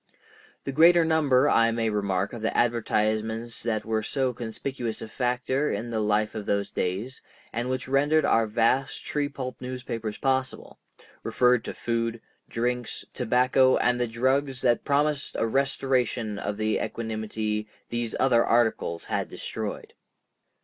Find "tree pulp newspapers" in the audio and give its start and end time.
9.05-10.17